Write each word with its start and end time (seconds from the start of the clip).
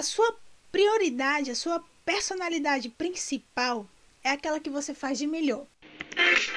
A 0.00 0.02
sua 0.02 0.34
prioridade, 0.72 1.50
a 1.50 1.54
sua 1.54 1.84
personalidade 2.06 2.88
principal 2.88 3.86
é 4.24 4.30
aquela 4.30 4.58
que 4.58 4.70
você 4.70 4.94
faz 4.94 5.18
de 5.18 5.26
melhor. 5.26 5.66
If 6.16 6.50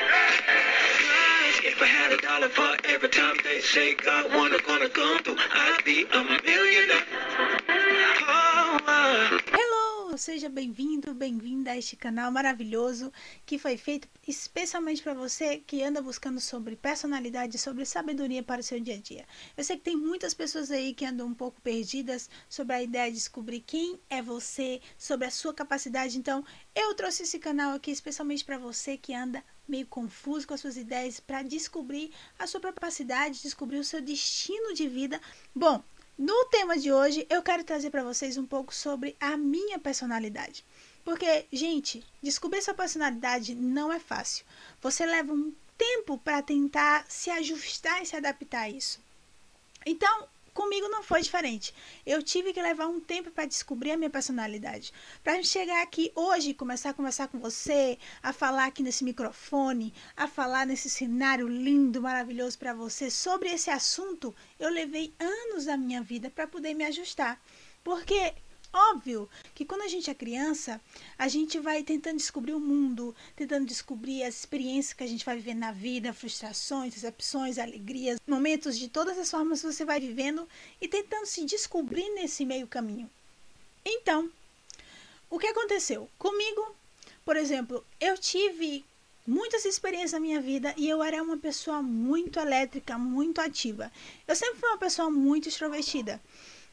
Seja 10.17 10.47
bem-vindo, 10.47 11.13
bem-vinda 11.15 11.71
a 11.71 11.77
este 11.77 11.95
canal 11.95 12.31
maravilhoso 12.31 13.11
que 13.47 13.57
foi 13.57 13.77
feito 13.77 14.07
especialmente 14.27 15.01
para 15.01 15.13
você 15.15 15.57
que 15.57 15.83
anda 15.83 16.03
buscando 16.03 16.39
sobre 16.39 16.75
personalidade, 16.75 17.57
sobre 17.57 17.83
sabedoria 17.83 18.43
para 18.43 18.61
o 18.61 18.63
seu 18.63 18.79
dia 18.79 18.93
a 18.95 18.99
dia. 18.99 19.25
Eu 19.57 19.63
sei 19.63 19.75
que 19.75 19.83
tem 19.83 19.97
muitas 19.97 20.33
pessoas 20.33 20.69
aí 20.69 20.93
que 20.93 21.05
andam 21.05 21.27
um 21.27 21.33
pouco 21.33 21.59
perdidas 21.61 22.29
sobre 22.47 22.75
a 22.75 22.83
ideia 22.83 23.09
de 23.09 23.17
descobrir 23.17 23.61
quem 23.61 23.99
é 24.07 24.21
você, 24.21 24.81
sobre 24.97 25.25
a 25.25 25.31
sua 25.31 25.53
capacidade. 25.53 26.17
Então, 26.17 26.45
eu 26.75 26.93
trouxe 26.93 27.23
esse 27.23 27.39
canal 27.39 27.73
aqui 27.73 27.89
especialmente 27.89 28.45
para 28.45 28.59
você 28.59 28.97
que 28.97 29.15
anda 29.15 29.43
meio 29.67 29.87
confuso 29.87 30.47
com 30.47 30.53
as 30.53 30.61
suas 30.61 30.77
ideias 30.77 31.19
para 31.19 31.41
descobrir 31.41 32.11
a 32.37 32.45
sua 32.45 32.59
capacidade, 32.59 33.41
descobrir 33.41 33.77
o 33.77 33.83
seu 33.83 34.01
destino 34.01 34.73
de 34.73 34.87
vida. 34.87 35.19
Bom, 35.55 35.83
no 36.17 36.45
tema 36.45 36.77
de 36.77 36.91
hoje 36.91 37.25
eu 37.29 37.41
quero 37.41 37.63
trazer 37.63 37.89
para 37.89 38.03
vocês 38.03 38.37
um 38.37 38.45
pouco 38.45 38.73
sobre 38.73 39.15
a 39.19 39.35
minha 39.35 39.79
personalidade. 39.79 40.63
Porque, 41.03 41.45
gente, 41.51 42.03
descobrir 42.21 42.61
sua 42.61 42.73
personalidade 42.73 43.53
não 43.55 43.91
é 43.91 43.99
fácil. 43.99 44.45
Você 44.81 45.05
leva 45.05 45.33
um 45.33 45.53
tempo 45.77 46.17
para 46.17 46.41
tentar 46.41 47.05
se 47.09 47.29
ajustar 47.29 48.01
e 48.01 48.05
se 48.05 48.15
adaptar 48.15 48.61
a 48.61 48.69
isso. 48.69 49.01
Então, 49.85 50.27
Comigo 50.53 50.87
não 50.87 51.01
foi 51.01 51.21
diferente. 51.21 51.73
Eu 52.05 52.21
tive 52.21 52.53
que 52.53 52.61
levar 52.61 52.87
um 52.87 52.99
tempo 52.99 53.31
para 53.31 53.45
descobrir 53.45 53.91
a 53.91 53.97
minha 53.97 54.09
personalidade. 54.09 54.93
Para 55.23 55.41
chegar 55.41 55.81
aqui 55.81 56.11
hoje 56.15 56.51
e 56.51 56.53
começar 56.53 56.91
a 56.91 56.93
conversar 56.93 57.27
com 57.27 57.39
você, 57.39 57.97
a 58.21 58.31
falar 58.31 58.65
aqui 58.65 58.83
nesse 58.83 59.03
microfone, 59.03 59.93
a 60.15 60.27
falar 60.27 60.67
nesse 60.67 60.89
cenário 60.89 61.47
lindo, 61.47 62.01
maravilhoso 62.01 62.57
para 62.59 62.73
você 62.73 63.09
sobre 63.09 63.49
esse 63.49 63.69
assunto, 63.69 64.35
eu 64.59 64.69
levei 64.69 65.13
anos 65.19 65.65
da 65.65 65.75
minha 65.75 66.01
vida 66.01 66.29
para 66.29 66.45
poder 66.45 66.73
me 66.73 66.85
ajustar. 66.85 67.41
Porque 67.83 68.33
Óbvio 68.73 69.29
que 69.53 69.65
quando 69.65 69.83
a 69.83 69.87
gente 69.87 70.09
é 70.09 70.15
criança, 70.15 70.81
a 71.15 71.27
gente 71.27 71.59
vai 71.59 71.83
tentando 71.83 72.17
descobrir 72.17 72.53
o 72.53 72.59
mundo, 72.59 73.15
tentando 73.35 73.67
descobrir 73.67 74.23
as 74.23 74.39
experiências 74.39 74.93
que 74.93 75.03
a 75.03 75.07
gente 75.07 75.23
vai 75.23 75.35
viver 75.35 75.53
na 75.53 75.71
vida, 75.71 76.11
frustrações, 76.11 76.95
decepções, 76.95 77.59
alegrias, 77.59 78.19
momentos 78.27 78.79
de 78.79 78.87
todas 78.87 79.15
as 79.19 79.29
formas 79.29 79.61
que 79.61 79.71
você 79.71 79.85
vai 79.85 79.99
vivendo 79.99 80.49
e 80.81 80.87
tentando 80.87 81.27
se 81.27 81.45
descobrir 81.45 82.09
nesse 82.15 82.43
meio 82.45 82.65
caminho. 82.65 83.07
Então, 83.85 84.27
o 85.29 85.37
que 85.37 85.47
aconteceu? 85.47 86.09
Comigo, 86.17 86.75
por 87.23 87.37
exemplo, 87.37 87.85
eu 87.99 88.17
tive 88.17 88.83
muitas 89.27 89.65
experiências 89.65 90.13
na 90.13 90.19
minha 90.19 90.41
vida 90.41 90.73
e 90.77 90.89
eu 90.89 91.03
era 91.03 91.21
uma 91.21 91.37
pessoa 91.37 91.83
muito 91.83 92.39
elétrica, 92.39 92.97
muito 92.97 93.39
ativa. 93.39 93.91
Eu 94.27 94.35
sempre 94.35 94.59
fui 94.59 94.69
uma 94.69 94.79
pessoa 94.79 95.11
muito 95.11 95.47
extrovertida. 95.47 96.19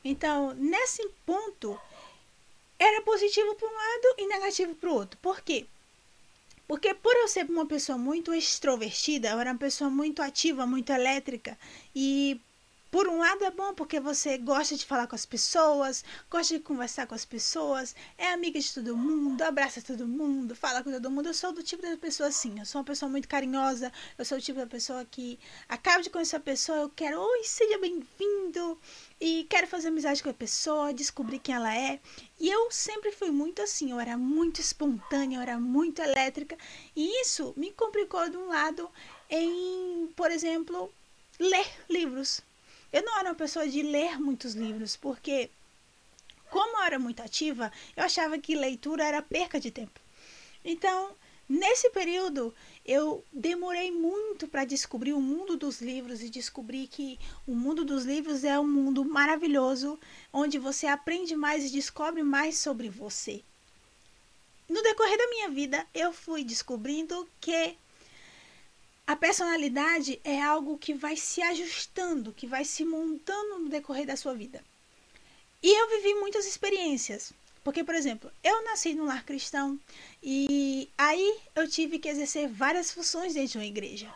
Então, 0.03 0.55
nesse 0.55 1.07
ponto, 1.27 1.79
era 2.81 3.03
positivo 3.03 3.55
para 3.55 3.69
um 3.69 3.73
lado 3.73 4.15
e 4.19 4.27
negativo 4.27 4.75
para 4.75 4.91
o 4.91 4.95
outro. 4.95 5.19
Por 5.21 5.43
quê? 5.43 5.67
Porque 6.67 6.95
por 6.95 7.15
eu 7.15 7.29
ser 7.29 7.45
uma 7.51 7.67
pessoa 7.67 7.99
muito 7.99 8.33
extrovertida, 8.33 9.29
eu 9.29 9.41
era 9.41 9.51
uma 9.51 9.59
pessoa 9.59 9.91
muito 9.91 10.23
ativa, 10.23 10.67
muito 10.67 10.91
elétrica, 10.91 11.59
e 11.95 12.41
por 12.91 13.07
um 13.07 13.19
lado 13.19 13.45
é 13.45 13.51
bom 13.51 13.73
porque 13.73 14.01
você 14.01 14.37
gosta 14.37 14.75
de 14.77 14.85
falar 14.85 15.07
com 15.07 15.15
as 15.15 15.25
pessoas, 15.25 16.05
gosta 16.29 16.59
de 16.59 16.61
conversar 16.61 17.07
com 17.07 17.15
as 17.15 17.25
pessoas, 17.25 17.95
é 18.19 18.33
amiga 18.33 18.59
de 18.59 18.75
todo 18.75 18.97
mundo, 18.97 19.41
abraça 19.43 19.81
todo 19.81 20.09
mundo, 20.09 20.57
fala 20.57 20.83
com 20.83 20.91
todo 20.91 21.11
mundo. 21.11 21.29
Eu 21.29 21.35
sou 21.35 21.53
do 21.53 21.63
tipo 21.63 21.83
da 21.83 21.97
pessoa 21.97 22.29
assim, 22.29 22.59
eu 22.59 22.67
sou 22.67 22.81
uma 22.81 22.85
pessoa 22.85 23.09
muito 23.09 23.29
carinhosa, 23.29 23.93
eu 24.19 24.25
sou 24.25 24.39
o 24.39 24.41
tipo 24.41 24.59
da 24.59 24.67
pessoa 24.67 25.05
que 25.05 25.39
acaba 25.69 26.03
de 26.03 26.11
conhecer 26.11 26.37
a 26.37 26.41
pessoa, 26.41 26.79
eu 26.79 26.91
quero, 26.91 27.21
oi, 27.21 27.45
seja 27.45 27.79
bem-vindo, 27.79 28.79
e 29.21 29.45
quero 29.49 29.69
fazer 29.69 29.89
amizade 29.89 30.23
com 30.23 30.31
a 30.31 30.35
pessoa, 30.35 30.93
descobrir 30.93 31.39
quem 31.39 31.55
ela 31.55 31.73
é. 31.73 32.01
E 32.41 32.49
eu 32.49 32.71
sempre 32.73 33.13
fui 33.13 33.31
muito 33.31 33.63
assim, 33.63 33.93
eu 33.93 34.01
era 34.01 34.19
muito 34.19 34.61
espontânea, 34.61 35.37
eu 35.37 35.43
era 35.43 35.61
muito 35.61 36.03
elétrica, 36.03 36.57
e 36.97 37.23
isso 37.23 37.55
me 37.57 37.71
complicou 37.73 38.29
de 38.29 38.37
um 38.37 38.49
lado 38.49 38.91
em, 39.29 40.09
por 40.17 40.31
exemplo, 40.31 40.93
ler 41.39 41.67
livros 41.89 42.43
eu 42.93 43.03
não 43.03 43.19
era 43.19 43.29
uma 43.29 43.35
pessoa 43.35 43.69
de 43.69 43.83
ler 43.83 44.21
muitos 44.21 44.55
livros, 44.55 44.97
porque, 44.97 45.51
como 46.51 46.79
eu 46.79 46.83
era 46.83 46.99
muito 46.99 47.23
ativa, 47.23 47.73
eu 47.97 48.05
achava 48.05 48.39
que 48.39 48.55
leitura 48.55 49.05
era 49.05 49.23
perca 49.23 49.61
de 49.61 49.71
tempo. 49.71 50.01
Então, 50.65 51.15
nesse 51.49 51.91
período, 51.91 52.55
eu 52.85 53.25
demorei 53.33 53.91
muito 53.91 54.49
para 54.49 54.65
descobrir 54.65 55.13
o 55.13 55.21
mundo 55.21 55.57
dos 55.57 55.81
livros 55.81 56.23
e 56.23 56.29
descobrir 56.29 56.89
que 56.89 57.19
o 57.47 57.55
mundo 57.55 57.85
dos 57.85 58.05
livros 58.05 58.45
é 58.45 58.59
um 58.59 58.67
mundo 58.67 59.05
maravilhoso, 59.05 59.99
onde 60.33 60.59
você 60.59 60.87
aprende 60.87 61.37
mais 61.37 61.65
e 61.65 61.71
descobre 61.71 62.23
mais 62.23 62.59
sobre 62.59 62.89
você. 62.89 63.43
No 64.69 64.83
decorrer 64.83 65.19
da 65.19 65.29
minha 65.29 65.49
vida, 65.51 65.87
eu 65.93 66.13
fui 66.13 66.45
descobrindo 66.45 67.29
que 67.41 67.77
a 69.11 69.17
personalidade 69.17 70.21
é 70.23 70.41
algo 70.41 70.79
que 70.79 70.95
vai 70.95 71.17
se 71.17 71.43
ajustando, 71.43 72.33
que 72.33 72.47
vai 72.47 72.65
se 72.65 72.85
montando 72.85 73.59
no 73.59 73.69
decorrer 73.69 74.07
da 74.07 74.17
sua 74.17 74.35
vida. 74.35 74.63
E 75.61 75.69
eu 75.69 75.89
vivi 75.89 76.15
muitas 76.15 76.47
experiências. 76.47 77.33
Porque, 77.65 77.83
por 77.83 77.97
exemplo, 77.97 78.31
eu 78.45 78.63
nasci 78.63 78.95
num 78.95 79.07
lar 79.07 79.25
cristão 79.25 79.81
e 80.23 80.89
aí 80.97 81.39
eu 81.57 81.67
tive 81.67 81.99
que 81.99 82.09
exercer 82.09 82.49
várias 82.49 82.93
funções 82.93 83.35
dentro 83.35 83.51
de 83.51 83.59
uma 83.59 83.67
igreja. 83.67 84.09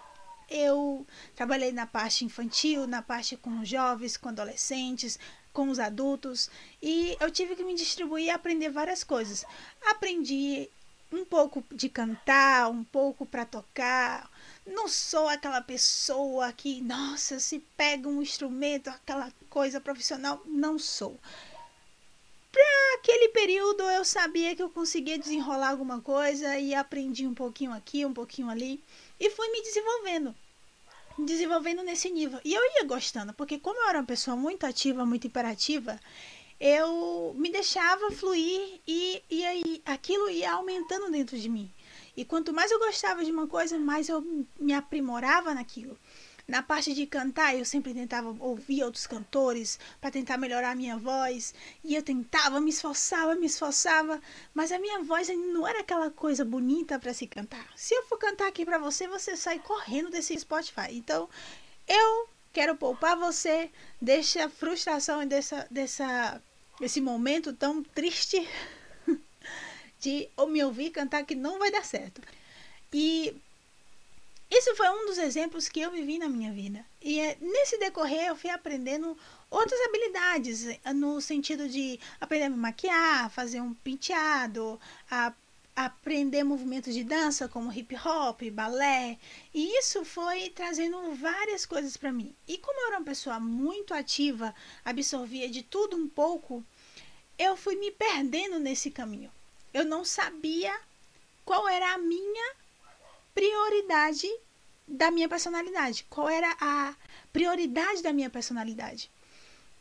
Eu 0.48 1.04
trabalhei 1.34 1.72
na 1.72 1.88
parte 1.88 2.24
infantil, 2.24 2.86
na 2.86 3.02
parte 3.02 3.36
com 3.36 3.64
jovens, 3.64 4.16
com 4.16 4.28
adolescentes, 4.28 5.18
com 5.52 5.70
os 5.70 5.80
adultos 5.80 6.48
e 6.80 7.16
eu 7.18 7.32
tive 7.32 7.56
que 7.56 7.64
me 7.64 7.74
distribuir 7.74 8.26
e 8.26 8.30
aprender 8.30 8.70
várias 8.70 9.02
coisas. 9.02 9.44
Aprendi 9.86 10.70
um 11.14 11.24
pouco 11.24 11.64
de 11.72 11.88
cantar, 11.88 12.70
um 12.70 12.84
pouco 12.84 13.24
para 13.24 13.44
tocar, 13.44 14.30
não 14.66 14.88
sou 14.88 15.28
aquela 15.28 15.60
pessoa 15.60 16.52
que, 16.52 16.80
nossa, 16.80 17.38
se 17.38 17.60
pega 17.76 18.08
um 18.08 18.22
instrumento, 18.22 18.88
aquela 18.88 19.32
coisa 19.50 19.80
profissional. 19.80 20.42
Não 20.46 20.78
sou. 20.78 21.18
Para 22.50 22.94
aquele 22.94 23.28
período 23.30 23.82
eu 23.82 24.04
sabia 24.04 24.54
que 24.54 24.62
eu 24.62 24.70
conseguia 24.70 25.18
desenrolar 25.18 25.70
alguma 25.70 26.00
coisa 26.00 26.58
e 26.58 26.74
aprendi 26.74 27.26
um 27.26 27.34
pouquinho 27.34 27.72
aqui, 27.72 28.06
um 28.06 28.14
pouquinho 28.14 28.48
ali 28.48 28.82
e 29.18 29.28
fui 29.30 29.48
me 29.50 29.60
desenvolvendo. 29.62 30.34
Desenvolvendo 31.18 31.82
nesse 31.82 32.10
nível. 32.10 32.40
E 32.44 32.54
eu 32.54 32.62
ia 32.76 32.84
gostando, 32.84 33.32
porque 33.34 33.58
como 33.58 33.80
eu 33.80 33.88
era 33.88 33.98
uma 33.98 34.06
pessoa 34.06 34.36
muito 34.36 34.64
ativa, 34.64 35.04
muito 35.04 35.26
imperativa, 35.26 36.00
eu 36.66 37.34
me 37.36 37.50
deixava 37.52 38.10
fluir 38.10 38.80
e, 38.88 39.22
e 39.28 39.44
aí 39.44 39.82
aquilo 39.84 40.30
ia 40.30 40.50
aumentando 40.52 41.10
dentro 41.10 41.36
de 41.36 41.46
mim. 41.46 41.70
E 42.16 42.24
quanto 42.24 42.54
mais 42.54 42.70
eu 42.70 42.78
gostava 42.78 43.22
de 43.22 43.30
uma 43.30 43.46
coisa, 43.46 43.78
mais 43.78 44.08
eu 44.08 44.24
me 44.58 44.72
aprimorava 44.72 45.52
naquilo. 45.52 45.98
Na 46.48 46.62
parte 46.62 46.94
de 46.94 47.04
cantar, 47.04 47.54
eu 47.54 47.66
sempre 47.66 47.92
tentava 47.92 48.34
ouvir 48.40 48.82
outros 48.82 49.06
cantores 49.06 49.78
para 50.00 50.10
tentar 50.10 50.38
melhorar 50.38 50.70
a 50.70 50.74
minha 50.74 50.96
voz. 50.96 51.52
E 51.84 51.94
eu 51.94 52.02
tentava, 52.02 52.58
me 52.62 52.70
esforçava, 52.70 53.34
me 53.34 53.46
esforçava, 53.46 54.18
mas 54.54 54.72
a 54.72 54.78
minha 54.78 55.02
voz 55.02 55.28
não 55.28 55.68
era 55.68 55.80
aquela 55.80 56.10
coisa 56.10 56.46
bonita 56.46 56.98
para 56.98 57.12
se 57.12 57.26
cantar. 57.26 57.66
Se 57.76 57.94
eu 57.94 58.04
for 58.04 58.16
cantar 58.16 58.48
aqui 58.48 58.64
para 58.64 58.78
você, 58.78 59.06
você 59.06 59.36
sai 59.36 59.58
correndo 59.58 60.08
desse 60.08 60.38
Spotify. 60.38 60.92
Então, 60.92 61.28
eu 61.86 62.28
quero 62.54 62.76
poupar 62.76 63.18
você 63.18 63.70
dessa 64.00 64.48
frustração 64.48 65.22
e 65.22 65.26
dessa, 65.26 65.66
dessa, 65.70 66.40
desse 66.80 67.00
momento 67.00 67.52
tão 67.52 67.82
triste 67.82 68.48
de 70.00 70.28
me 70.48 70.64
ouvir 70.64 70.90
cantar 70.90 71.24
que 71.24 71.34
não 71.34 71.58
vai 71.58 71.70
dar 71.70 71.84
certo. 71.84 72.20
E 72.92 73.34
isso 74.50 74.76
foi 74.76 74.88
um 74.88 75.06
dos 75.06 75.18
exemplos 75.18 75.68
que 75.68 75.80
eu 75.80 75.90
vivi 75.90 76.18
na 76.18 76.28
minha 76.28 76.52
vida. 76.52 76.84
E 77.02 77.18
é, 77.18 77.36
nesse 77.40 77.78
decorrer 77.78 78.28
eu 78.28 78.36
fui 78.36 78.50
aprendendo 78.50 79.16
outras 79.50 79.80
habilidades, 79.80 80.66
no 80.94 81.20
sentido 81.20 81.68
de 81.68 81.98
aprender 82.20 82.44
a 82.44 82.50
me 82.50 82.56
maquiar, 82.56 83.30
fazer 83.30 83.60
um 83.60 83.74
penteado, 83.74 84.80
a, 85.10 85.32
aprender 85.76 86.44
movimentos 86.44 86.94
de 86.94 87.04
dança 87.04 87.48
como 87.48 87.72
hip 87.72 87.96
hop, 87.96 88.42
balé. 88.52 89.18
E 89.52 89.78
isso 89.78 90.04
foi 90.04 90.50
trazendo 90.50 91.14
várias 91.14 91.66
coisas 91.66 91.96
para 91.96 92.12
mim. 92.12 92.34
E 92.46 92.58
como 92.58 92.80
eu 92.80 92.86
era 92.88 92.98
uma 92.98 93.04
pessoa 93.04 93.40
muito 93.40 93.94
ativa, 93.94 94.54
absorvia 94.84 95.48
de 95.50 95.62
tudo 95.62 95.96
um 95.96 96.08
pouco, 96.08 96.64
eu 97.38 97.56
fui 97.56 97.76
me 97.76 97.90
perdendo 97.90 98.58
nesse 98.58 98.90
caminho 98.90 99.30
eu 99.74 99.84
não 99.84 100.04
sabia 100.04 100.72
qual 101.44 101.68
era 101.68 101.94
a 101.94 101.98
minha 101.98 102.54
prioridade 103.34 104.30
da 104.86 105.10
minha 105.10 105.28
personalidade, 105.28 106.06
qual 106.08 106.28
era 106.28 106.56
a 106.60 106.94
prioridade 107.32 108.00
da 108.00 108.12
minha 108.12 108.30
personalidade. 108.30 109.10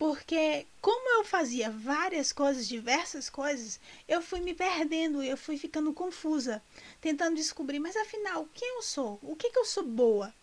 Porque 0.03 0.67
como 0.81 1.17
eu 1.17 1.23
fazia 1.23 1.71
várias 1.71 2.33
coisas, 2.33 2.67
diversas 2.67 3.29
coisas, 3.29 3.79
eu 4.05 4.21
fui 4.21 4.41
me 4.41 4.53
perdendo, 4.53 5.23
eu 5.23 5.37
fui 5.37 5.57
ficando 5.57 5.93
confusa, 5.93 6.61
tentando 6.99 7.37
descobrir, 7.37 7.79
mas 7.79 7.95
afinal, 7.95 8.45
quem 8.53 8.67
eu 8.75 8.81
sou? 8.81 9.17
O 9.23 9.33
que, 9.33 9.49
que 9.49 9.57
eu 9.57 9.63
sou 9.63 9.85
boa? 9.85 10.33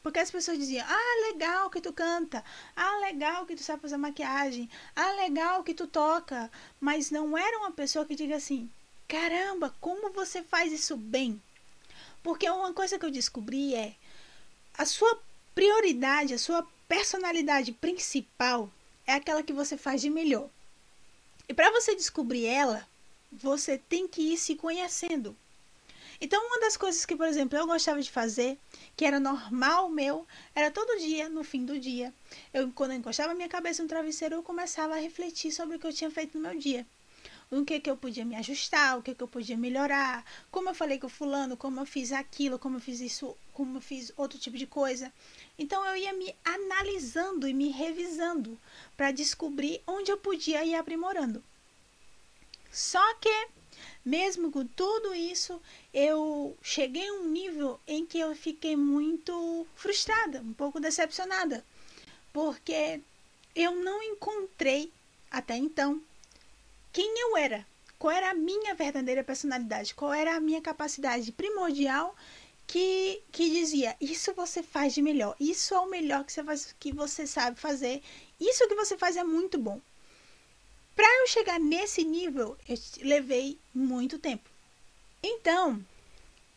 Porque 0.00 0.20
as 0.20 0.30
pessoas 0.30 0.58
diziam: 0.58 0.86
"Ah, 0.88 1.32
legal 1.32 1.70
que 1.70 1.80
tu 1.80 1.92
canta. 1.92 2.44
Ah, 2.76 2.98
legal 2.98 3.44
que 3.44 3.56
tu 3.56 3.64
sabe 3.64 3.82
fazer 3.82 3.96
maquiagem. 3.96 4.70
Ah, 4.94 5.10
legal 5.14 5.64
que 5.64 5.74
tu 5.74 5.88
toca". 5.88 6.48
Mas 6.78 7.10
não 7.10 7.36
era 7.36 7.58
uma 7.58 7.72
pessoa 7.72 8.06
que 8.06 8.14
diga 8.14 8.36
assim: 8.36 8.70
"Caramba, 9.08 9.74
como 9.80 10.12
você 10.12 10.40
faz 10.40 10.72
isso 10.72 10.96
bem?". 10.96 11.42
Porque 12.22 12.48
uma 12.48 12.72
coisa 12.72 12.96
que 12.96 13.04
eu 13.04 13.10
descobri 13.10 13.74
é 13.74 13.96
a 14.78 14.84
sua 14.84 15.20
prioridade, 15.52 16.32
a 16.32 16.38
sua 16.38 16.64
personalidade 16.86 17.72
principal 17.72 18.70
é 19.06 19.12
aquela 19.12 19.42
que 19.42 19.52
você 19.52 19.76
faz 19.76 20.00
de 20.00 20.10
melhor. 20.10 20.48
E 21.48 21.54
para 21.54 21.70
você 21.70 21.94
descobrir 21.94 22.46
ela, 22.46 22.86
você 23.30 23.76
tem 23.76 24.08
que 24.08 24.32
ir 24.32 24.36
se 24.36 24.54
conhecendo. 24.54 25.36
Então, 26.20 26.46
uma 26.46 26.60
das 26.60 26.76
coisas 26.76 27.04
que, 27.04 27.16
por 27.16 27.26
exemplo, 27.26 27.58
eu 27.58 27.66
gostava 27.66 28.00
de 28.00 28.10
fazer, 28.10 28.56
que 28.96 29.04
era 29.04 29.18
normal 29.18 29.90
meu, 29.90 30.26
era 30.54 30.70
todo 30.70 31.00
dia, 31.00 31.28
no 31.28 31.42
fim 31.42 31.64
do 31.64 31.78
dia, 31.78 32.14
eu 32.52 32.70
quando 32.72 32.92
eu 32.92 32.98
encostava 32.98 33.34
minha 33.34 33.48
cabeça 33.48 33.82
no 33.82 33.88
travesseiro, 33.88 34.36
eu 34.36 34.42
começava 34.42 34.94
a 34.94 35.00
refletir 35.00 35.52
sobre 35.52 35.76
o 35.76 35.78
que 35.78 35.86
eu 35.86 35.92
tinha 35.92 36.10
feito 36.10 36.38
no 36.38 36.48
meu 36.48 36.58
dia 36.58 36.86
o 37.60 37.64
que 37.64 37.80
que 37.80 37.90
eu 37.90 37.96
podia 37.96 38.24
me 38.24 38.36
ajustar, 38.36 38.98
o 38.98 39.02
que 39.02 39.14
que 39.14 39.22
eu 39.22 39.28
podia 39.28 39.56
melhorar, 39.56 40.24
como 40.50 40.68
eu 40.70 40.74
falei 40.74 40.98
com 40.98 41.08
fulano, 41.08 41.56
como 41.56 41.80
eu 41.80 41.86
fiz 41.86 42.12
aquilo, 42.12 42.58
como 42.58 42.76
eu 42.76 42.80
fiz 42.80 43.00
isso, 43.00 43.36
como 43.52 43.78
eu 43.78 43.80
fiz 43.80 44.12
outro 44.16 44.38
tipo 44.38 44.56
de 44.56 44.66
coisa. 44.66 45.12
Então 45.58 45.84
eu 45.86 45.96
ia 45.96 46.12
me 46.12 46.34
analisando 46.44 47.46
e 47.46 47.54
me 47.54 47.68
revisando 47.68 48.58
para 48.96 49.12
descobrir 49.12 49.80
onde 49.86 50.10
eu 50.10 50.18
podia 50.18 50.64
ir 50.64 50.74
aprimorando. 50.74 51.42
Só 52.70 53.14
que 53.14 53.48
mesmo 54.04 54.50
com 54.50 54.66
tudo 54.66 55.14
isso, 55.14 55.60
eu 55.92 56.56
cheguei 56.62 57.08
a 57.08 57.12
um 57.14 57.28
nível 57.28 57.80
em 57.86 58.04
que 58.04 58.18
eu 58.18 58.34
fiquei 58.34 58.76
muito 58.76 59.66
frustrada, 59.74 60.40
um 60.40 60.52
pouco 60.52 60.80
decepcionada, 60.80 61.64
porque 62.32 63.00
eu 63.54 63.74
não 63.76 64.02
encontrei 64.02 64.92
até 65.30 65.56
então 65.56 66.02
quem 66.94 67.12
eu 67.20 67.36
era, 67.36 67.66
qual 67.98 68.12
era 68.12 68.30
a 68.30 68.34
minha 68.34 68.72
verdadeira 68.72 69.24
personalidade, 69.24 69.96
qual 69.96 70.14
era 70.14 70.36
a 70.36 70.40
minha 70.40 70.62
capacidade 70.62 71.32
primordial 71.32 72.14
que, 72.68 73.20
que 73.32 73.50
dizia: 73.50 73.96
Isso 74.00 74.32
você 74.32 74.62
faz 74.62 74.94
de 74.94 75.02
melhor, 75.02 75.34
isso 75.40 75.74
é 75.74 75.80
o 75.80 75.90
melhor 75.90 76.24
que 76.24 76.32
você, 76.32 76.44
faz, 76.44 76.74
que 76.78 76.92
você 76.92 77.26
sabe 77.26 77.58
fazer, 77.58 78.00
isso 78.40 78.68
que 78.68 78.76
você 78.76 78.96
faz 78.96 79.16
é 79.16 79.24
muito 79.24 79.58
bom. 79.58 79.80
Para 80.94 81.06
eu 81.20 81.26
chegar 81.26 81.58
nesse 81.58 82.04
nível, 82.04 82.56
eu 82.68 82.78
levei 83.02 83.58
muito 83.74 84.16
tempo. 84.16 84.48
Então, 85.20 85.84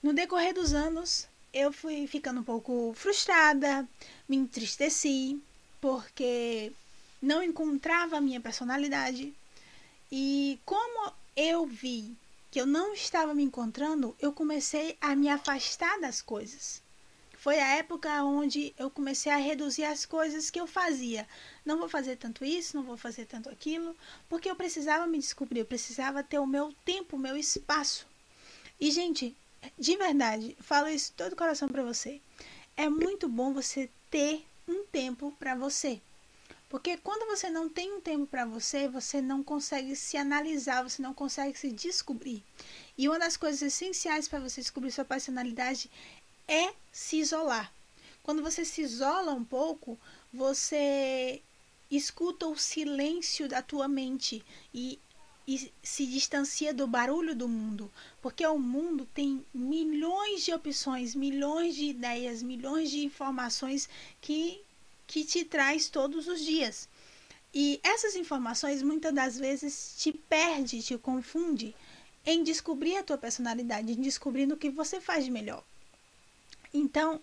no 0.03 0.13
decorrer 0.13 0.53
dos 0.53 0.71
anos, 0.71 1.27
eu 1.51 1.73
fui 1.73 2.05
ficando 2.05 2.41
um 2.41 2.43
pouco 2.43 2.93
frustrada, 2.95 3.89
me 4.29 4.37
entristeci, 4.37 5.41
porque 5.81 6.71
não 7.19 7.41
encontrava 7.41 8.17
a 8.17 8.21
minha 8.21 8.39
personalidade, 8.39 9.33
e 10.11 10.59
como 10.65 11.11
eu 11.35 11.65
vi 11.65 12.15
que 12.49 12.59
eu 12.61 12.65
não 12.65 12.93
estava 12.93 13.33
me 13.33 13.43
encontrando, 13.43 14.15
eu 14.19 14.31
comecei 14.31 14.97
a 15.01 15.15
me 15.15 15.29
afastar 15.29 15.99
das 15.99 16.21
coisas. 16.21 16.81
Foi 17.37 17.59
a 17.59 17.75
época 17.75 18.23
onde 18.23 18.73
eu 18.79 18.89
comecei 18.89 19.31
a 19.31 19.37
reduzir 19.37 19.83
as 19.83 20.05
coisas 20.05 20.49
que 20.49 20.59
eu 20.59 20.65
fazia. 20.65 21.27
Não 21.63 21.77
vou 21.77 21.87
fazer 21.87 22.15
tanto 22.15 22.43
isso, 22.43 22.75
não 22.75 22.83
vou 22.83 22.97
fazer 22.97 23.25
tanto 23.25 23.49
aquilo, 23.49 23.95
porque 24.27 24.49
eu 24.49 24.55
precisava 24.55 25.05
me 25.05 25.19
descobrir, 25.19 25.59
eu 25.59 25.65
precisava 25.65 26.23
ter 26.23 26.39
o 26.39 26.47
meu 26.47 26.73
tempo, 26.83 27.15
o 27.15 27.19
meu 27.19 27.37
espaço. 27.37 28.07
E, 28.79 28.89
gente, 28.91 29.35
de 29.77 29.95
verdade, 29.95 30.57
falo 30.59 30.87
isso 30.87 31.13
todo 31.15 31.33
o 31.33 31.37
coração 31.37 31.67
para 31.67 31.83
você. 31.83 32.21
É 32.75 32.89
muito 32.89 33.29
bom 33.29 33.53
você 33.53 33.89
ter 34.09 34.45
um 34.67 34.85
tempo 34.85 35.31
para 35.37 35.55
você. 35.55 36.01
Porque 36.69 36.97
quando 36.97 37.25
você 37.27 37.49
não 37.49 37.69
tem 37.69 37.93
um 37.93 38.01
tempo 38.01 38.27
para 38.27 38.45
você, 38.45 38.89
você 38.89 39.21
não 39.21 39.41
consegue 39.41 39.95
se 39.95 40.17
analisar, 40.17 40.83
você 40.83 41.01
não 41.01 41.13
consegue 41.13 41.57
se 41.57 41.71
descobrir. 41.71 42.43
E 42.97 43.07
uma 43.07 43.17
das 43.17 43.37
coisas 43.37 43.61
essenciais 43.61 44.27
para 44.27 44.39
você 44.39 44.59
descobrir 44.59 44.91
sua 44.91 45.05
personalidade 45.05 45.89
é 46.47 46.73
se 46.91 47.17
isolar. 47.17 47.71
Quando 48.21 48.41
você 48.41 48.65
se 48.65 48.81
isola 48.81 49.33
um 49.33 49.45
pouco, 49.45 49.97
você 50.33 51.41
escuta 51.89 52.45
o 52.47 52.57
silêncio 52.57 53.47
da 53.47 53.61
tua 53.61 53.87
mente 53.87 54.43
e, 54.73 54.99
e 55.47 55.71
se 55.81 56.05
distancia 56.05 56.73
do 56.73 56.85
barulho 56.85 57.33
do 57.33 57.47
mundo, 57.47 57.89
porque 58.21 58.45
o 58.45 58.59
mundo 58.59 59.07
tem 59.13 59.45
milhões 59.53 60.43
de 60.43 60.53
opções, 60.53 61.15
milhões 61.15 61.75
de 61.75 61.85
ideias, 61.85 62.43
milhões 62.43 62.91
de 62.91 63.05
informações 63.05 63.87
que 64.19 64.61
que 65.07 65.23
te 65.23 65.45
traz 65.45 65.87
todos 65.87 66.27
os 66.27 66.43
dias. 66.43 66.87
E 67.53 67.79
essas 67.81 68.15
informações 68.15 68.83
muitas 68.83 69.13
das 69.13 69.39
vezes 69.39 69.95
te 69.97 70.11
perde, 70.11 70.83
te 70.83 70.97
confunde 70.97 71.73
em 72.25 72.43
descobrir 72.43 72.97
a 72.97 73.03
tua 73.03 73.17
personalidade, 73.17 73.93
em 73.93 74.01
descobrir 74.01 74.51
o 74.51 74.57
que 74.57 74.69
você 74.69 74.99
faz 74.99 75.23
de 75.23 75.31
melhor. 75.31 75.63
Então, 76.73 77.21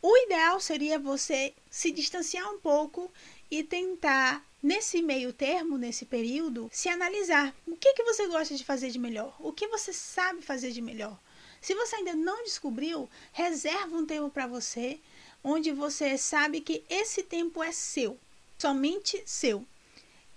o 0.00 0.16
ideal 0.24 0.58
seria 0.58 0.98
você 0.98 1.54
se 1.70 1.90
distanciar 1.90 2.50
um 2.50 2.58
pouco 2.58 3.10
e 3.50 3.62
tentar, 3.62 4.44
nesse 4.62 5.02
meio 5.02 5.32
termo, 5.32 5.76
nesse 5.76 6.06
período, 6.06 6.70
se 6.72 6.88
analisar. 6.88 7.54
O 7.66 7.76
que, 7.76 7.92
que 7.92 8.02
você 8.02 8.26
gosta 8.26 8.54
de 8.54 8.64
fazer 8.64 8.90
de 8.90 8.98
melhor? 8.98 9.36
O 9.38 9.52
que 9.52 9.68
você 9.68 9.92
sabe 9.92 10.42
fazer 10.42 10.72
de 10.72 10.80
melhor? 10.80 11.18
Se 11.60 11.74
você 11.74 11.96
ainda 11.96 12.14
não 12.14 12.44
descobriu, 12.44 13.08
reserva 13.32 13.96
um 13.96 14.04
tempo 14.04 14.28
para 14.30 14.46
você 14.46 14.98
onde 15.44 15.70
você 15.70 16.16
sabe 16.16 16.62
que 16.62 16.82
esse 16.88 17.22
tempo 17.22 17.62
é 17.62 17.70
seu, 17.70 18.18
somente 18.58 19.22
seu. 19.26 19.64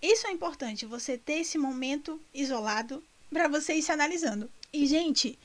Isso 0.02 0.28
é 0.28 0.32
importante, 0.32 0.86
você 0.86 1.18
ter 1.18 1.40
esse 1.40 1.58
momento 1.58 2.22
isolado 2.34 3.02
para 3.32 3.48
você 3.48 3.74
ir 3.74 3.82
se 3.82 3.92
analisando. 3.92 4.52
E, 4.72 4.86
gente, 4.86 5.40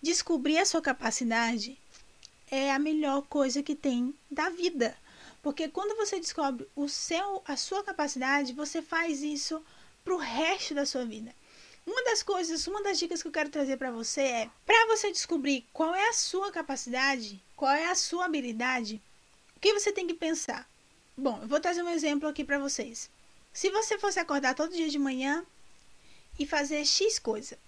descobrir 0.00 0.58
a 0.58 0.64
sua 0.64 0.80
capacidade 0.80 1.76
é 2.50 2.72
a 2.72 2.78
melhor 2.78 3.22
coisa 3.22 3.62
que 3.62 3.74
tem 3.74 4.14
da 4.30 4.48
vida. 4.48 4.96
Porque 5.42 5.68
quando 5.68 5.96
você 5.96 6.18
descobre 6.18 6.66
o 6.74 6.88
seu, 6.88 7.42
a 7.44 7.56
sua 7.56 7.82
capacidade, 7.82 8.52
você 8.52 8.80
faz 8.80 9.22
isso 9.22 9.62
para 10.04 10.14
o 10.14 10.18
resto 10.18 10.74
da 10.74 10.86
sua 10.86 11.04
vida. 11.04 11.34
Uma 11.86 12.04
das 12.04 12.22
coisas, 12.22 12.66
uma 12.66 12.82
das 12.82 12.98
dicas 12.98 13.22
que 13.22 13.28
eu 13.28 13.32
quero 13.32 13.50
trazer 13.50 13.76
para 13.76 13.90
você 13.90 14.20
é, 14.20 14.50
para 14.64 14.86
você 14.86 15.10
descobrir 15.10 15.66
qual 15.72 15.94
é 15.94 16.08
a 16.08 16.12
sua 16.12 16.52
capacidade, 16.52 17.42
qual 17.56 17.72
é 17.72 17.86
a 17.86 17.94
sua 17.94 18.26
habilidade, 18.26 19.00
o 19.58 19.60
que 19.60 19.74
você 19.74 19.90
tem 19.90 20.06
que 20.06 20.14
pensar? 20.14 20.70
Bom, 21.16 21.40
eu 21.42 21.48
vou 21.48 21.58
trazer 21.58 21.82
um 21.82 21.88
exemplo 21.88 22.28
aqui 22.28 22.44
para 22.44 22.60
vocês. 22.60 23.10
Se 23.52 23.68
você 23.70 23.98
fosse 23.98 24.20
acordar 24.20 24.54
todo 24.54 24.72
dia 24.72 24.88
de 24.88 25.00
manhã 25.00 25.44
e 26.38 26.46
fazer 26.46 26.86
X 26.86 27.18
coisa, 27.18 27.58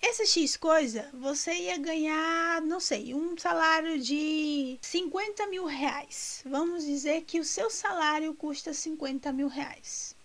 essa 0.00 0.26
X 0.26 0.56
coisa 0.56 1.08
você 1.14 1.52
ia 1.54 1.78
ganhar, 1.78 2.60
não 2.62 2.80
sei, 2.80 3.14
um 3.14 3.38
salário 3.38 4.00
de 4.00 4.76
50 4.82 5.46
mil 5.46 5.66
reais. 5.66 6.42
Vamos 6.44 6.84
dizer 6.84 7.22
que 7.22 7.38
o 7.38 7.44
seu 7.44 7.70
salário 7.70 8.34
custa 8.34 8.74
50 8.74 9.32
mil 9.32 9.46
reais. 9.46 10.16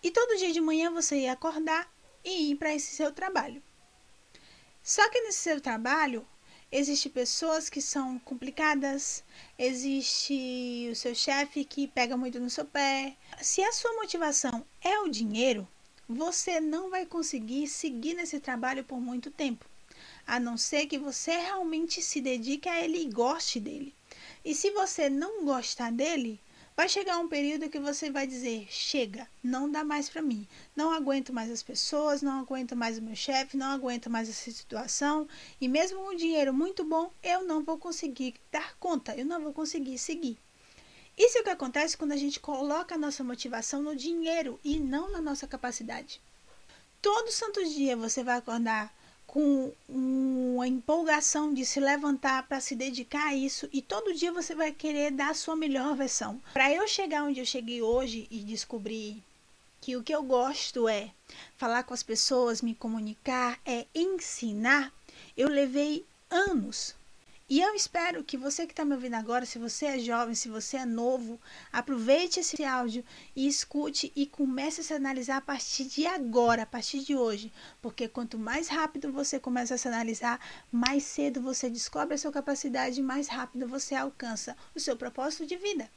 E 0.00 0.12
todo 0.12 0.38
dia 0.38 0.52
de 0.52 0.60
manhã 0.60 0.88
você 0.92 1.16
ia 1.22 1.32
acordar 1.32 1.92
e 2.24 2.52
ir 2.52 2.54
para 2.54 2.72
esse 2.72 2.94
seu 2.94 3.10
trabalho. 3.10 3.60
Só 4.84 5.08
que 5.10 5.20
nesse 5.22 5.40
seu 5.40 5.60
trabalho, 5.60 6.24
Existem 6.70 7.10
pessoas 7.10 7.70
que 7.70 7.80
são 7.80 8.18
complicadas, 8.18 9.24
existe 9.58 10.88
o 10.92 10.94
seu 10.94 11.14
chefe 11.14 11.64
que 11.64 11.88
pega 11.88 12.14
muito 12.14 12.38
no 12.38 12.50
seu 12.50 12.66
pé. 12.66 13.16
Se 13.40 13.62
a 13.62 13.72
sua 13.72 13.94
motivação 13.94 14.62
é 14.82 14.98
o 14.98 15.08
dinheiro, 15.08 15.66
você 16.06 16.60
não 16.60 16.90
vai 16.90 17.06
conseguir 17.06 17.68
seguir 17.68 18.12
nesse 18.12 18.38
trabalho 18.38 18.84
por 18.84 19.00
muito 19.00 19.30
tempo, 19.30 19.64
a 20.26 20.38
não 20.38 20.58
ser 20.58 20.84
que 20.84 20.98
você 20.98 21.30
realmente 21.38 22.02
se 22.02 22.20
dedique 22.20 22.68
a 22.68 22.84
ele 22.84 22.98
e 22.98 23.10
goste 23.10 23.58
dele. 23.58 23.94
E 24.44 24.54
se 24.54 24.70
você 24.70 25.08
não 25.08 25.46
gostar 25.46 25.90
dele, 25.90 26.38
Vai 26.78 26.88
chegar 26.88 27.18
um 27.18 27.26
período 27.26 27.68
que 27.68 27.80
você 27.80 28.08
vai 28.08 28.24
dizer: 28.24 28.68
chega, 28.70 29.28
não 29.42 29.68
dá 29.68 29.82
mais 29.82 30.08
para 30.08 30.22
mim. 30.22 30.46
Não 30.76 30.92
aguento 30.92 31.32
mais 31.32 31.50
as 31.50 31.60
pessoas, 31.60 32.22
não 32.22 32.38
aguento 32.38 32.76
mais 32.76 32.98
o 32.98 33.02
meu 33.02 33.16
chefe, 33.16 33.56
não 33.56 33.72
aguento 33.72 34.08
mais 34.08 34.28
essa 34.28 34.48
situação. 34.52 35.26
E 35.60 35.66
mesmo 35.66 35.98
com 35.98 36.10
um 36.12 36.16
dinheiro 36.16 36.54
muito 36.54 36.84
bom, 36.84 37.10
eu 37.20 37.44
não 37.44 37.64
vou 37.64 37.78
conseguir 37.78 38.36
dar 38.52 38.76
conta, 38.76 39.16
eu 39.16 39.26
não 39.26 39.42
vou 39.42 39.52
conseguir 39.52 39.98
seguir. 39.98 40.38
Isso 41.18 41.38
é 41.38 41.40
o 41.40 41.44
que 41.44 41.50
acontece 41.50 41.96
quando 41.96 42.12
a 42.12 42.16
gente 42.16 42.38
coloca 42.38 42.94
a 42.94 42.98
nossa 42.98 43.24
motivação 43.24 43.82
no 43.82 43.96
dinheiro 43.96 44.60
e 44.62 44.78
não 44.78 45.10
na 45.10 45.20
nossa 45.20 45.48
capacidade. 45.48 46.20
Todo 47.02 47.32
santo 47.32 47.60
dia 47.64 47.96
você 47.96 48.22
vai 48.22 48.36
acordar 48.36 48.94
com 49.28 49.70
uma 49.86 50.66
empolgação 50.66 51.52
de 51.52 51.64
se 51.66 51.78
levantar 51.78 52.48
para 52.48 52.60
se 52.60 52.74
dedicar 52.74 53.28
a 53.28 53.34
isso 53.34 53.68
e 53.70 53.82
todo 53.82 54.14
dia 54.14 54.32
você 54.32 54.54
vai 54.54 54.72
querer 54.72 55.12
dar 55.12 55.30
a 55.30 55.34
sua 55.34 55.54
melhor 55.54 55.94
versão. 55.94 56.40
Para 56.54 56.72
eu 56.72 56.88
chegar 56.88 57.24
onde 57.24 57.38
eu 57.38 57.44
cheguei 57.44 57.82
hoje 57.82 58.26
e 58.30 58.38
descobrir 58.38 59.22
que 59.82 59.94
o 59.96 60.02
que 60.02 60.14
eu 60.14 60.22
gosto 60.22 60.88
é 60.88 61.10
falar 61.58 61.82
com 61.82 61.92
as 61.92 62.02
pessoas, 62.02 62.62
me 62.62 62.74
comunicar, 62.74 63.60
é 63.66 63.86
ensinar, 63.94 64.90
eu 65.36 65.48
levei 65.48 66.06
anos 66.30 66.94
e 67.50 67.60
eu 67.60 67.74
espero 67.74 68.22
que 68.22 68.36
você 68.36 68.66
que 68.66 68.72
está 68.72 68.84
me 68.84 68.94
ouvindo 68.94 69.14
agora, 69.14 69.46
se 69.46 69.58
você 69.58 69.86
é 69.86 69.98
jovem, 69.98 70.34
se 70.34 70.50
você 70.50 70.76
é 70.76 70.84
novo, 70.84 71.40
aproveite 71.72 72.40
esse 72.40 72.62
áudio 72.62 73.02
e 73.34 73.48
escute 73.48 74.12
e 74.14 74.26
comece 74.26 74.82
a 74.82 74.84
se 74.84 74.92
analisar 74.92 75.38
a 75.38 75.40
partir 75.40 75.84
de 75.84 76.06
agora, 76.06 76.64
a 76.64 76.66
partir 76.66 77.00
de 77.00 77.16
hoje. 77.16 77.50
Porque 77.80 78.06
quanto 78.06 78.38
mais 78.38 78.68
rápido 78.68 79.10
você 79.10 79.40
começa 79.40 79.76
a 79.76 79.78
se 79.78 79.88
analisar, 79.88 80.38
mais 80.70 81.04
cedo 81.04 81.40
você 81.40 81.70
descobre 81.70 82.16
a 82.16 82.18
sua 82.18 82.30
capacidade, 82.30 83.00
mais 83.00 83.28
rápido 83.28 83.66
você 83.66 83.94
alcança 83.94 84.54
o 84.74 84.80
seu 84.80 84.94
propósito 84.94 85.46
de 85.46 85.56
vida, 85.56 85.90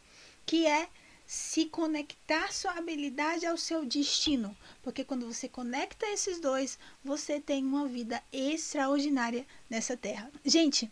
que 0.46 0.66
é 0.66 0.88
se 1.28 1.66
conectar 1.66 2.52
sua 2.54 2.78
habilidade 2.78 3.46
ao 3.46 3.58
seu 3.58 3.86
destino, 3.86 4.56
porque 4.82 5.04
quando 5.04 5.26
você 5.26 5.48
conecta 5.48 6.06
esses 6.08 6.40
dois, 6.40 6.80
você 7.04 7.40
tem 7.40 7.66
uma 7.66 7.88
vida 7.88 8.22
extraordinária 8.32 9.46
nessa 9.70 9.96
terra. 9.96 10.32
Gente, 10.44 10.92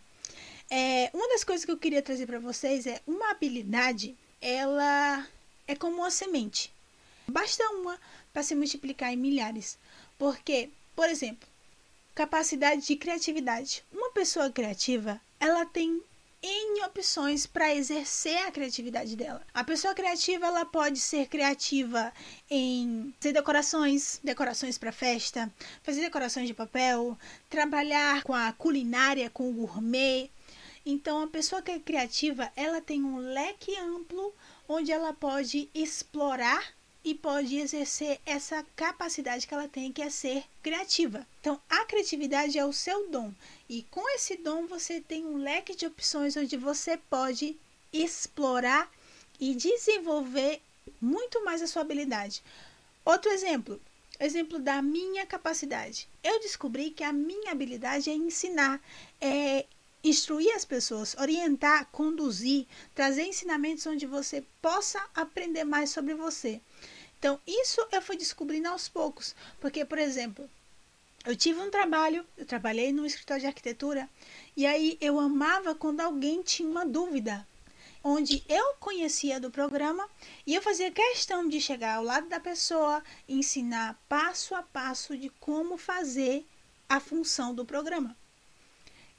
é, 0.70 1.10
uma 1.14 1.28
das 1.30 1.44
coisas 1.44 1.66
que 1.66 1.72
eu 1.72 1.78
queria 1.78 2.02
trazer 2.02 2.26
para 2.26 2.40
vocês 2.40 2.86
é 2.86 3.02
uma 3.08 3.32
habilidade, 3.32 4.16
ela 4.42 5.28
é 5.68 5.76
como 5.76 5.98
uma 5.98 6.12
semente. 6.12 6.72
Basta 7.28 7.64
uma 7.70 8.00
para 8.32 8.44
se 8.44 8.56
multiplicar 8.56 9.12
em 9.12 9.18
milhares. 9.18 9.78
Porque, 10.18 10.70
por 10.96 11.10
exemplo, 11.10 11.48
capacidade 12.14 12.86
de 12.86 12.96
criatividade. 12.96 13.84
Uma 13.92 14.12
pessoa 14.12 14.50
criativa, 14.50 15.20
ela 15.40 15.66
tem 15.66 16.02
N 16.42 16.84
opções 16.86 17.46
para 17.46 17.76
exercer 17.76 18.38
a 18.48 18.52
criatividade 18.52 19.16
dela. 19.16 19.46
A 19.54 19.64
pessoa 19.64 19.94
criativa 19.94 20.46
ela 20.46 20.66
pode 20.66 21.00
ser 21.00 21.28
criativa 21.28 22.14
em 22.50 23.14
fazer 23.20 23.34
decorações, 23.34 24.20
decorações 24.24 24.78
para 24.78 24.92
festa, 24.92 25.52
fazer 25.84 26.02
decorações 26.02 26.48
de 26.48 26.54
papel, 26.54 27.18
trabalhar 27.50 28.24
com 28.24 28.34
a 28.34 28.54
culinária, 28.54 29.30
com 29.30 29.50
o 29.50 29.54
gourmet, 29.54 30.30
então, 30.86 31.22
a 31.22 31.28
pessoa 31.28 31.62
que 31.62 31.72
é 31.72 31.80
criativa, 31.80 32.52
ela 32.56 32.82
tem 32.82 33.04
um 33.04 33.18
leque 33.18 33.76
amplo 33.78 34.34
onde 34.68 34.92
ela 34.92 35.14
pode 35.14 35.70
explorar 35.74 36.74
e 37.04 37.16
pode 37.16 37.58
exercer 37.58 38.20
essa 38.26 38.66
capacidade 38.76 39.48
que 39.48 39.54
ela 39.54 39.68
tem, 39.68 39.92
que 39.92 40.02
é 40.02 40.10
ser 40.10 40.44
criativa. 40.62 41.26
Então, 41.40 41.60
a 41.70 41.86
criatividade 41.86 42.58
é 42.58 42.66
o 42.66 42.74
seu 42.74 43.10
dom, 43.10 43.34
e 43.70 43.84
com 43.84 44.08
esse 44.16 44.38
dom 44.38 44.68
você 44.68 45.00
tem 45.00 45.26
um 45.26 45.38
leque 45.38 45.76
de 45.76 45.86
opções 45.86 46.36
onde 46.36 46.58
você 46.58 46.98
pode 46.98 47.58
explorar 47.92 48.92
e 49.40 49.56
desenvolver 49.56 50.62
muito 51.02 51.44
mais 51.44 51.62
a 51.62 51.68
sua 51.68 51.82
habilidade. 51.82 52.44
Outro 53.06 53.32
exemplo, 53.32 53.82
exemplo 54.20 54.60
da 54.60 54.82
minha 54.82 55.26
capacidade. 55.26 56.08
Eu 56.24 56.40
descobri 56.42 56.92
que 56.92 57.04
a 57.04 57.14
minha 57.14 57.52
habilidade 57.52 58.10
é 58.10 58.14
ensinar, 58.14 58.82
é 59.22 59.66
instruir 60.04 60.56
as 60.56 60.66
pessoas, 60.66 61.16
orientar, 61.20 61.88
conduzir, 61.92 62.66
trazer 62.96 63.24
ensinamentos 63.24 63.86
onde 63.86 64.06
você 64.06 64.44
possa 64.62 65.04
aprender 65.14 65.64
mais 65.64 65.90
sobre 65.90 66.14
você. 66.14 66.62
Então, 67.18 67.40
isso 67.46 67.86
eu 67.92 68.02
fui 68.02 68.16
descobrindo 68.16 68.70
aos 68.70 68.88
poucos, 68.88 69.36
porque, 69.60 69.84
por 69.84 69.98
exemplo, 69.98 70.50
eu 71.26 71.36
tive 71.36 71.60
um 71.60 71.70
trabalho, 71.70 72.26
eu 72.38 72.46
trabalhei 72.46 72.94
no 72.94 73.06
escritório 73.06 73.42
de 73.42 73.48
arquitetura, 73.48 74.10
e 74.56 74.66
aí 74.66 74.98
eu 75.02 75.20
amava 75.20 75.76
quando 75.76 76.00
alguém 76.00 76.42
tinha 76.42 76.70
uma 76.70 76.86
dúvida, 76.86 77.46
onde 78.02 78.42
eu 78.48 78.74
conhecia 78.80 79.40
do 79.40 79.52
programa 79.52 80.10
e 80.48 80.56
eu 80.56 80.62
fazia 80.62 80.90
questão 80.90 81.48
de 81.48 81.60
chegar 81.60 81.96
ao 81.96 82.04
lado 82.04 82.30
da 82.30 82.40
pessoa, 82.40 83.04
ensinar 83.28 84.02
passo 84.08 84.56
a 84.56 84.64
passo 84.64 85.18
de 85.18 85.30
como 85.42 85.78
fazer 85.78 86.46
a 86.88 87.02
função 87.02 87.54
do 87.54 87.66
programa. 87.66 88.16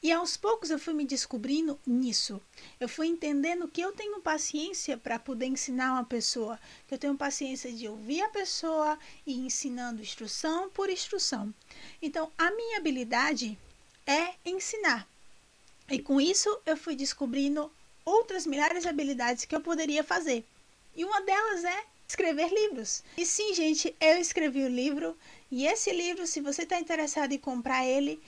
E 0.02 0.11
aos 0.11 0.35
poucos 0.35 0.71
eu 0.71 0.78
fui 0.78 0.95
me 0.95 1.04
descobrindo 1.04 1.78
nisso. 1.87 2.40
Eu 2.78 2.88
fui 2.88 3.07
entendendo 3.07 3.69
que 3.69 3.83
eu 3.83 3.92
tenho 3.92 4.21
paciência 4.21 4.97
para 4.97 5.19
poder 5.19 5.47
ensinar 5.47 5.92
uma 5.92 6.04
pessoa, 6.04 6.59
que 6.88 6.95
eu 6.95 6.99
tenho 6.99 7.16
paciência 7.16 7.71
de 7.71 7.87
ouvir 7.87 8.23
a 8.23 8.30
pessoa 8.30 8.99
e 9.26 9.35
ensinando 9.35 10.00
instrução 10.00 10.71
por 10.71 10.88
instrução. 10.88 11.52
Então, 12.00 12.33
a 12.38 12.50
minha 12.50 12.78
habilidade 12.78 13.59
é 14.07 14.35
ensinar. 14.45 15.07
E 15.90 15.99
com 15.99 16.19
isso 16.19 16.49
eu 16.64 16.78
fui 16.78 16.97
descobrindo 16.97 17.71
outras 18.02 18.47
milhares 18.47 18.83
de 18.83 18.88
habilidades 18.88 19.45
que 19.45 19.54
eu 19.54 19.61
poderia 19.61 20.02
fazer. 20.02 20.47
E 20.97 21.04
uma 21.04 21.21
delas 21.21 21.62
é 21.62 21.85
escrever 22.09 22.50
livros. 22.50 23.04
E 23.19 23.26
sim, 23.26 23.52
gente, 23.54 23.95
eu 24.00 24.19
escrevi 24.19 24.64
o 24.64 24.69
livro. 24.69 25.16
E 25.50 25.66
esse 25.66 25.92
livro, 25.92 26.26
se 26.26 26.40
você 26.40 26.62
está 26.62 26.80
interessado 26.80 27.33
em 27.33 27.38
comprar 27.38 27.85
ele, 27.85 28.21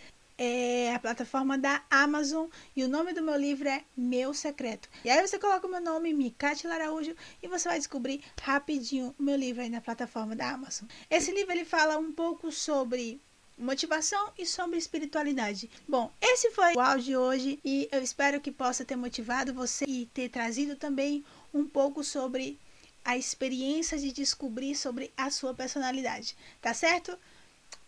é 0.45 0.93
a 0.93 0.99
plataforma 0.99 1.57
da 1.57 1.83
Amazon 1.89 2.49
e 2.75 2.83
o 2.83 2.89
nome 2.89 3.13
do 3.13 3.23
meu 3.23 3.37
livro 3.37 3.69
é 3.69 3.85
Meu 3.97 4.35
Secreto. 4.35 4.89
E 5.05 5.09
aí 5.09 5.25
você 5.25 5.39
coloca 5.39 5.69
o 5.69 5.71
meu 5.71 5.81
nome, 5.81 6.13
Mikate 6.13 6.67
Laraújo, 6.67 7.15
e 7.41 7.47
você 7.47 7.69
vai 7.69 7.79
descobrir 7.79 8.25
rapidinho 8.41 9.15
o 9.17 9.23
meu 9.23 9.37
livro 9.37 9.63
aí 9.63 9.71
na 9.71 9.81
plataforma 9.81 10.35
da 10.35 10.51
Amazon. 10.51 10.89
Esse 11.09 11.31
livro 11.31 11.53
ele 11.53 11.65
fala 11.65 11.97
um 11.97 12.11
pouco 12.11 12.51
sobre 12.51 13.21
motivação 13.57 14.33
e 14.37 14.45
sobre 14.45 14.79
espiritualidade. 14.79 15.71
Bom, 15.87 16.11
esse 16.21 16.51
foi 16.51 16.75
o 16.75 16.81
áudio 16.81 17.05
de 17.05 17.17
hoje 17.17 17.61
e 17.65 17.89
eu 17.93 18.03
espero 18.03 18.41
que 18.41 18.51
possa 18.51 18.85
ter 18.85 18.97
motivado 18.97 19.55
você 19.55 19.85
e 19.87 20.07
ter 20.07 20.29
trazido 20.29 20.75
também 20.75 21.25
um 21.55 21.65
pouco 21.65 22.03
sobre 22.03 22.59
a 23.05 23.17
experiência 23.17 23.97
de 23.97 24.13
descobrir 24.13 24.75
sobre 24.75 25.13
a 25.17 25.31
sua 25.31 25.55
personalidade, 25.55 26.37
tá 26.61 26.75
certo? 26.75 27.17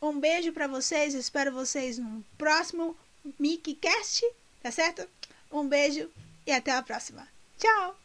Um 0.00 0.18
beijo 0.18 0.52
para 0.52 0.66
vocês, 0.66 1.14
espero 1.14 1.52
vocês 1.52 1.98
no 1.98 2.24
próximo 2.36 2.96
Mickeycast, 3.38 4.24
tá 4.62 4.70
certo? 4.70 5.08
Um 5.50 5.66
beijo 5.66 6.10
e 6.46 6.52
até 6.52 6.72
a 6.72 6.82
próxima. 6.82 7.26
Tchau! 7.58 8.03